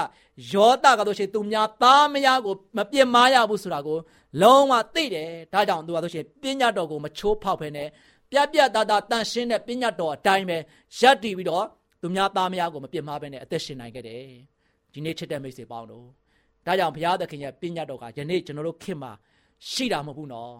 [0.53, 3.97] ယောသကတို့ရှိသူများသားမယားကိုမပြစ်မားရဘူးဆိုတာကို
[4.41, 7.83] လုံးဝသိတယ်။ဒါကြောင့်သူကတို့ရှိပညာတော်ကိုမချိုးဖောက်ဖ ೇನೆ
[8.31, 10.57] ပြပြသားသားတန်ရှင်းတဲ့ပညာတော်အတိုင်းပဲ
[10.99, 11.65] ရပ်တည်ပြီးတော့
[12.01, 14.25] သူများသားမယားကိုမပြစ်မှားဘဲနဲ့အသက်ရှင်နိုင်ခဲ့တယ်
[14.93, 16.05] ဒီနေ့ချစ်တဲ့မိတ်ဆွေပေါင်းတို့
[16.65, 19.11] ဒါကြောင့်ဘုရားသခင်ရဲ့ပညာတော်ကယနေ့ကျွန်တော်တို့ခင်မှာ
[19.69, 20.53] ရှိတာမဟုတ်ဘူးနော်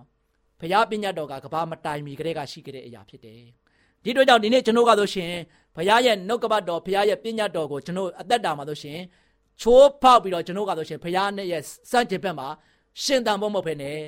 [0.59, 3.41] ဘုရားပညာတော်ကကဘာမတိုင်မီကလေးကရှိခဲ့တဲ့အရာဖြစ်တယ်
[4.03, 5.31] ဒီတို့ကြောင့်ဒီနေ့ကျွန်တော်ကဆိုရှင်
[5.75, 8.99] ဘုရားရဲ့နှုတ်ကပတ်တော်ဘုရားရဲ့ပညာတော်ကိုကျွန်တော်အသက်တာမှာဆိုရှင်
[9.61, 12.47] ချိုးဖောက်ပြီးတော့ကျွန်တော်ကဆိုရှင်ဘုရားနဲ့ရဲ့စန့်ကျင်ဘက်မှာ
[13.03, 13.99] ရှင်တန်ဖို့မဟုတ်ဘဲနဲ့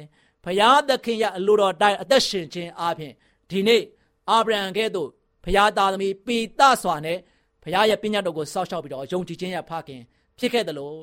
[0.43, 3.13] ဘုရားသခင်ရဲ့အလိုတော်တိုင်းအသက်ရှင်ခြင်းအပြင်
[3.53, 3.81] ဒီနေ့
[4.29, 5.09] အာဗြဟံကဲ့သို့
[5.43, 7.17] ဘုရားသားသမီးပိတစွာနဲ့
[7.63, 10.01] ဘုရားရဲ့ပညာတော်ကိုစောင့်ရှောက်ပြီးတော့ယုံကြည်ခြင်းရဲ့ဖခင်
[10.39, 10.97] ဖြစ်ခဲ့တယ်လို့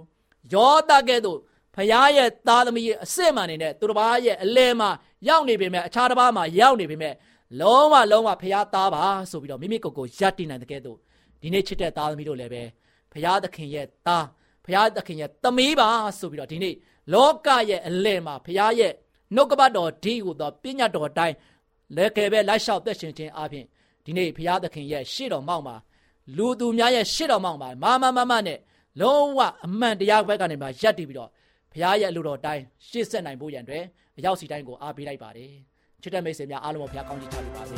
[0.53, 1.39] ယောသကဲ့သို့
[1.75, 4.91] ဖခင်ရဲ့သားသမီးရဲ့အစစ်မှန်နေတဲ့သူတစ်ပါးရဲ့အလဲမှာ
[5.29, 7.15] ရောက်နေပေမဲ့အခြားတစ်ပါးမှာရောက်နေပေမဲ့
[7.61, 10.99] လုံးဝလုံးဝဖခင်သားပါဆိုပြီးတော့မိမိကိုယ်ကိုယက်တည်နိုင်တဲ့ကဲ့သို့
[11.43, 12.63] ဒီနေ့ချစ်တဲ့သားသမီးတို့လည်းပဲ
[13.13, 14.27] ဖခင်သခင်ရဲ့သား
[14.65, 16.75] ဖခင်သခင်ရဲ့သမီးပါဆိုပြီးတော့ဒီနေ့
[17.13, 18.93] လောကရဲ့အလဲမှာဖခင်ရဲ့
[19.35, 21.35] နှုတ်ကပတ်တော်ဒီဟုသောပညာတော်အတိုင်း
[21.97, 23.67] လက်ကယ်ပဲလိုက်လျှောက်သက်ရှင်ခြင်းအပြင်
[24.05, 25.77] ဒီနေ့ဖခင်သခင်ရဲ့ရှေ့တော်မောက်မှာ
[26.37, 28.59] လူသူများရဲ့ရှေ့တော်မောက်မှာမာမမမနဲ့
[29.01, 31.31] လုံးဝအမှန်တရားဘက်ကနေမှရက်တည်ပြီးတော့
[31.73, 33.85] ဘုရားရဲ့အလိုတော်တိုင်းရှေ့ဆက်နိုင်ဖို့ရန်အတွက်
[34.19, 35.53] အရောက်စီတိုင်းကိုအားပေးလိုက်ပါတယ်
[36.03, 37.77] ချစ်တဲ့မိတ်ဆွေများအားလုံးကိုဘုရားကောင်းချီးချပေးပါစေ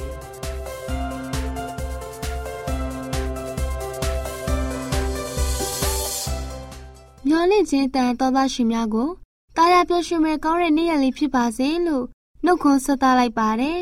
[7.29, 9.09] မျော်လင့်ခြင်းတန်တော်သားရှင်များကို
[9.57, 12.05] တာယာပြောရွှင်မဲ့ကောင်းတဲ့နေ့ရက်လေးဖြစ်ပါစေလို့
[12.45, 13.81] နှုတ်ခွန်းဆက်သလိုက်ပါတယ်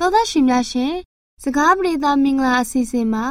[0.00, 0.94] တော်သားရှင်များရှင်
[1.42, 3.24] စကားပြေသာမင်္ဂလာအစီအစဉ်မှာ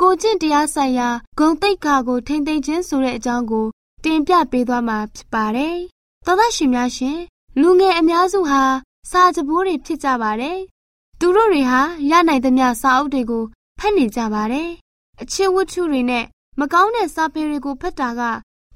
[0.00, 3.66] ကိုကျင့်တရားဆိုင်ရာဂုံတိတ်ခါကိုထိမ့်သိမ့်ခြင်းဆိုတဲ့အကြောင်းကို
[4.04, 5.76] တင်ပြပေးသွားမှာဖြစ်ပါတယ်။
[6.24, 7.18] သောသားရှင်များရှင်
[7.60, 8.62] လူငယ်အများစုဟာ
[9.10, 10.58] စာကြပိုးတွေဖြစ်ကြပါတယ်။
[11.20, 13.44] သူတို့တွေဟာရနိုင်သမျှစာအုပ်တွေကို
[13.78, 14.68] ဖတ်နေကြပါတယ်။
[15.20, 16.24] အချင်းဝတ္ထုတွေနဲ့
[16.60, 18.20] မကောင်းတဲ့စာပေတွေကိုဖတ်တာက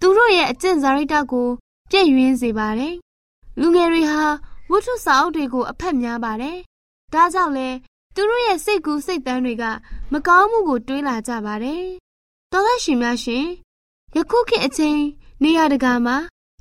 [0.00, 1.48] သူတို့ရဲ့အကျင့်စာရိတ္တကို
[1.90, 2.94] ပြည့်ရင်းစေပါတယ်။
[3.60, 4.24] လူငယ်တွေဟာ
[4.70, 6.58] ဝတ္ထုစာအုပ်တွေကိုအဖက်များပါတယ်။
[7.12, 7.68] ဒါကြောင့်လဲ
[8.14, 9.64] သူတို့ရဲ့စိတ်ကူးစိတ်တမ်းတွေက
[10.12, 11.84] မကောင်းမှုကိုတွေးလာကြပါတယ်။
[12.52, 13.46] သောသားရှင်များရှင်
[14.16, 15.00] ယခုခေတ်အချိန်
[15.42, 16.16] နေရာတကာမှာ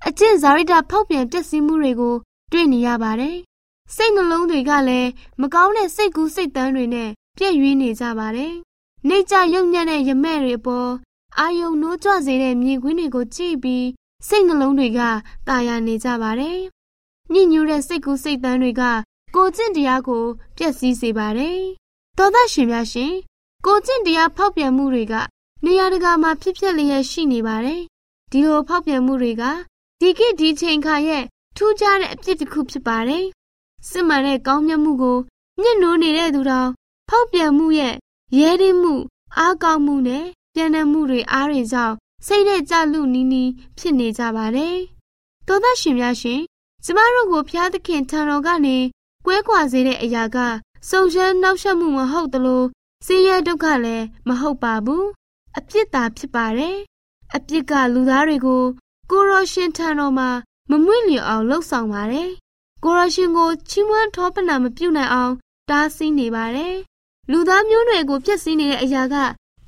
[0.08, 2.16] အကျင့်ဇာရိတဖောက်ပြန်ပျက်စီးမှုတွေကို
[2.52, 3.38] တွေ့နေရပါတယ်။
[3.96, 5.10] စိတ်နှလုံးတွေကလည်း
[5.42, 8.54] မကောင်းတဲ့စိတ်ကူးစိတ်တမ်းတွေနဲ့ပြည့်ရွေးနေကြပါတယ်။
[9.08, 10.92] နေကြရုံညံ့တဲ့ရမဲ့တွေအပေါ်
[11.40, 13.86] အာယုံနိုးကြွစေတဲ့မြင်ကွင်းတွေကိုကြည့်ပြီး
[14.28, 15.00] စိတ်နှလုံးတွေက
[15.48, 16.60] တာယာနေကြပါတယ်။
[17.32, 18.84] ညှဉ်းညူးတဲ့စိတ်ကူးစိတ်တမ်းတွေက
[19.36, 20.24] ကိုကျင့်တရားကို
[20.58, 21.60] ပျက်စီးစေပါတယ်။
[22.18, 23.13] သောသားရှင်များရှင်
[23.66, 25.13] ကိုကျင့်တရားဖောက်ပြန်မှုတွေက
[25.66, 27.82] နေရာတကာမှာဖြစ်ပျက်လျက်ရှိနေပါတယ်။
[28.32, 29.44] ဒီလိုဖောက်ပြန်မှုတွေက
[30.00, 31.24] ဒီကိဒီချိန်ခါရဲ့
[31.58, 33.26] ထူးခြားတဲ့အဖြစ်တစ်ခုဖြစ်ပါတယ်။
[33.90, 35.18] စစ်မှန်တဲ့ကောင်းမြတ်မှုကို
[35.62, 36.70] ညှဉ်းနှိုးနေတဲ့သူတော်
[37.10, 37.96] ဖောက်ပြန်မှုရဲ့
[38.40, 38.96] ရဲရင်းမှု
[39.38, 41.96] အားကောင်းမှုနဲ့ပြန်တဲ့မှုတွေအားတွေကြောင့်
[42.28, 44.78] စိတ်နဲ့ကြလူနီးနီးဖြစ်နေကြပါတယ်။
[45.48, 46.42] သောသားရှင်များရှင်
[46.84, 48.78] ကျမတို့ကိုဖျားသခင်ထံတော်ကနေ
[49.30, 50.38] ကွဲကွာစေတဲ့အရာက
[50.90, 52.63] စုံစမ်းနှောက်ယှက်မှုမဟုတ်သလို
[53.06, 55.08] ဆင်းရဲဒုက္ခလည်းမဟုတ်ပါဘူး
[55.58, 56.78] အပြစ်သာဖြစ်ပါတယ်
[57.36, 58.63] အပြစ်ကလူသားတွေကို
[59.12, 60.30] ကိုရောရှင်ထံတော်မှာ
[60.70, 62.32] မမွင့်လျော်အောင်လှုပ်ဆောင်ပါတယ်
[62.84, 65.34] ကိုရောရှင်ကိုချီးမွမ်းထောပနာမပြုနိုင်အောင်
[65.70, 66.76] တားဆီးနေပါတယ်
[67.32, 69.16] လူသားမျိုးနွယ်ကိုဖျက်ဆီးနေတဲ့အရာက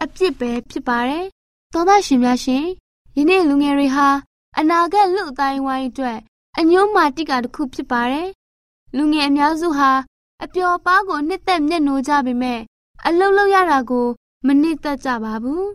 [0.04, 1.26] အပြစ်ပဲဖြစ်ပါတယ်
[1.74, 2.65] သောသားရှင်များရှင်
[3.17, 4.08] ယနေ့လူငယ်တွေဟာ
[4.60, 6.19] အနာဂတ်လူအတိုင်းဝိုင်းအတွက်
[6.60, 8.30] အညွှန်းမာတိကတစ်ခုဖြစ်ပါတယ်
[8.95, 9.91] လူငယ်အများစုဟာ
[10.43, 12.60] အပျော်ပါးကိုနှစ်သက်မျက်နှိုးကြပေမဲ့
[13.06, 14.08] အလုံးလုံးရတာကို
[14.45, 15.67] မနစ်သက်ကြပါဘူး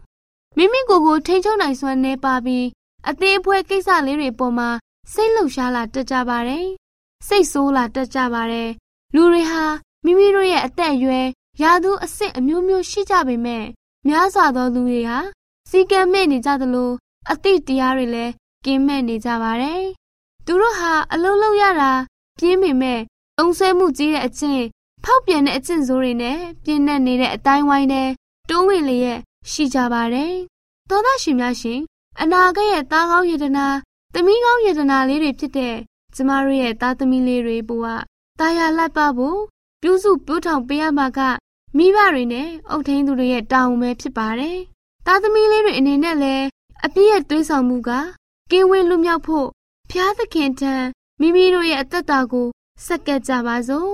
[0.57, 2.67] မိမိကိုယ်ကိုထိန်းချုပ်နိုင်စွမ်းနေပါပြီး
[3.09, 4.69] အသေးအဖွဲကိစ္စလေးတွေပေါ်မှာ
[5.13, 6.67] စိတ်လှုပ်ရှားလာတတ်ကြပါတယ်
[7.27, 8.71] စိတ်ဆိုးလာတတ်ကြပါတယ်
[9.15, 9.65] လူတွေဟာ
[10.05, 11.27] မိမိတို့ရဲ့အသက်အရွယ်
[11.63, 13.65] ရာသူအဆင့်အမျိုးမျိုးရှိကြပေမဲ့
[14.09, 15.19] များစွာသောလူတွေဟာ
[15.71, 16.91] စီကံမဲ့နေကြသလို
[17.31, 18.33] အသိတရားတွေလည်း
[18.65, 19.85] ကင်းမဲ့နေကြပါတယ်
[20.47, 21.93] သူတို့ဟာအလုံးလုံးရတာ
[22.39, 23.01] ပြင်းပေမဲ့
[23.39, 24.65] အုံဆွဲမှုကြီးတဲ့အချင်း
[25.05, 28.11] ဖောက်ပြန်တဲ့အကျင့်ဆိုးတွေနဲ့ပြင်းနဲ့နေတဲ့အတိုင်းဝိုင်းတဲ့
[28.51, 29.19] တိုးဝင်လျက်
[29.51, 30.35] ရှိကြပါတယ်။
[30.91, 31.81] သောသားရှင်များရှင်
[32.21, 33.67] အနာဂတ်ရဲ့သားကောင်းယတနာ
[34.15, 35.75] သမီးကောင်းယတနာလေးတွေဖြစ်တဲ့
[36.15, 37.85] ကျမတို့ရဲ့သားသမီးလေးတွေဘဝ
[38.41, 39.41] တာယာလက်ပဖို့
[39.83, 41.21] ပြုစုပြုထောင်ပေးရမှာက
[41.77, 44.59] မိဘတွေနဲ့အုပ်ထိန်းသူတွေရဲ့တာဝန်ပဲဖြစ်ပါတယ်။
[45.07, 46.47] သားသမီးလေးတွေအနေနဲ့လည်း
[46.85, 47.91] အပြည့်ရဲ့တွေးဆောင်မှုက
[48.51, 49.49] ကင်းဝေးလွတ်မြောက်ဖို့
[49.91, 50.75] ဖျားသခင်ထံ
[51.21, 52.47] မိမိတို့ရဲ့အသက်တာကို
[52.87, 53.93] စက္ကပ်ကြပါစို့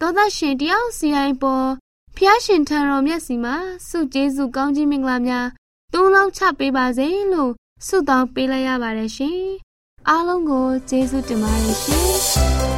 [0.00, 1.68] သောသားရှင်တယောက်စီရင်ပေါ်
[2.16, 3.56] ဖျားရှင်ထံတော်မျက်စီမှာ
[3.88, 5.46] စုကျေးဇူးကောင်းကြီးမင်္ဂလာများ
[5.92, 7.52] သုံးလောင်းချပေးပါစေလို့
[7.86, 9.40] ဆုတောင်းပေးလိုက်ရပါတယ်ရှင်
[10.08, 12.77] အားလုံးကိုကျေးဇူးတင်ပါတယ်ရှင်